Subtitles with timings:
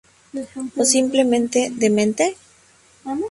[0.81, 2.25] O simplemente ¿demente?